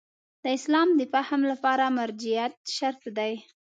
[0.43, 3.33] د اسلام د فهم لپاره مرجعیت شرط دی.